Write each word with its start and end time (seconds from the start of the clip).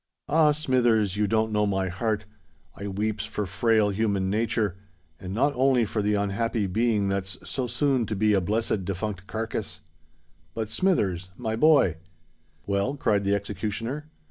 "Ah! 0.27 0.51
Smithers, 0.51 1.15
you 1.15 1.27
don't 1.27 1.51
know 1.51 1.67
my 1.67 1.87
heart: 1.87 2.25
I 2.75 2.87
weeps 2.87 3.23
for 3.23 3.45
frail 3.45 3.91
human 3.91 4.31
natur', 4.31 4.75
and 5.19 5.31
not 5.31 5.53
only 5.55 5.85
for 5.85 6.01
the 6.01 6.15
unhappy 6.15 6.65
being 6.65 7.07
that's 7.07 7.37
so 7.47 7.67
soon 7.67 8.07
to 8.07 8.15
be 8.15 8.33
a 8.33 8.41
blessed 8.41 8.83
defunct 8.83 9.27
carkiss. 9.27 9.81
But, 10.55 10.69
Smithers—my 10.69 11.55
boy——" 11.55 11.97
"Well?" 12.65 12.95
cried 12.95 13.23
the 13.25 13.35
executioner. 13.35 14.07